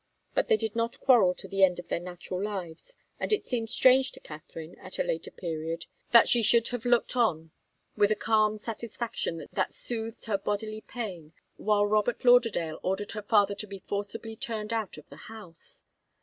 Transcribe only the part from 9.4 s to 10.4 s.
that soothed her